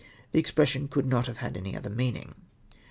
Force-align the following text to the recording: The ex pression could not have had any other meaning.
The 0.31 0.39
ex 0.39 0.49
pression 0.49 0.87
could 0.87 1.05
not 1.05 1.27
have 1.27 1.37
had 1.37 1.55
any 1.55 1.77
other 1.77 1.91
meaning. 1.91 2.33